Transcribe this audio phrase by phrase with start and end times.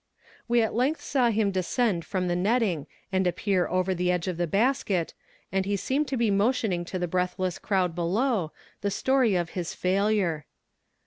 [0.47, 4.37] We at length saw him descend from the netting and reappear over the edge of
[4.37, 5.13] the basket,
[5.51, 8.51] and he seemed to be motioning to the breathless crowd below
[8.81, 10.47] the story of his failure.